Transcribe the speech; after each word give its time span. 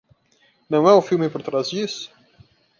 Não 0.67 0.89
é 0.89 0.93
o 0.95 1.01
filme 1.09 1.29
por 1.29 1.43
trás 1.43 1.69
disso? 1.69 2.11